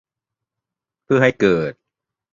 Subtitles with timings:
[1.03, 1.73] เพื่อให้เกิด